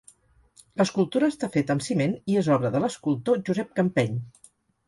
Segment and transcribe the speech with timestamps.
[0.81, 4.21] L'escultura està feta amb ciment i és obra de l’escultor Josep Campeny.